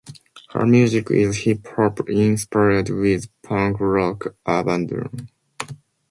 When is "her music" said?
0.49-1.11